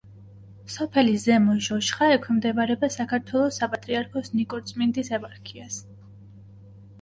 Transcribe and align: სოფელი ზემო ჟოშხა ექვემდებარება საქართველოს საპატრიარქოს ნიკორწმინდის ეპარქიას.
სოფელი 0.75 1.11
ზემო 1.23 1.57
ჟოშხა 1.67 2.07
ექვემდებარება 2.13 2.89
საქართველოს 2.95 3.61
საპატრიარქოს 3.61 4.33
ნიკორწმინდის 4.39 5.13
ეპარქიას. 5.19 5.79